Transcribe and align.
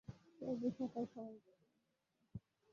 তোর 0.37 0.53
বিষয়টা 0.61 1.01
সবাই 1.05 1.35
বুঝেছে! 1.35 1.53